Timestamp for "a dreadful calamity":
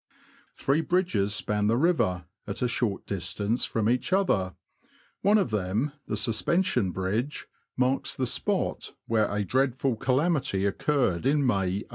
9.31-10.65